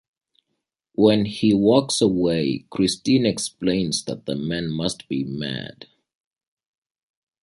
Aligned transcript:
When 0.95 1.25
he 1.25 1.53
walks 1.53 2.01
away, 2.01 2.65
Christine 2.71 3.27
explains 3.27 4.03
that 4.05 4.25
the 4.25 4.33
man 4.35 4.71
must 4.71 5.07
be 5.07 5.23
mad. 5.23 5.85